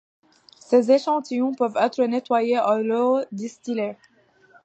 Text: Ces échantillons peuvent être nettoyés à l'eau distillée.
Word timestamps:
Ces 0.59 0.89
échantillons 0.91 1.53
peuvent 1.53 1.77
être 1.79 2.03
nettoyés 2.03 2.57
à 2.57 2.79
l'eau 2.79 3.19
distillée. 3.31 3.97